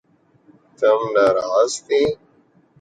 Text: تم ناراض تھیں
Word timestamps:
تم 0.79 0.99
ناراض 1.15 1.71
تھیں 1.85 2.07